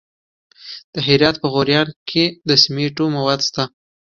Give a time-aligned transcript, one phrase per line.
[0.93, 3.63] د هرات په غوریان کې د سمنټو مواد شته.